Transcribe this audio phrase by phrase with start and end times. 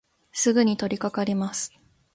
[0.31, 1.71] すぐにとりかかります。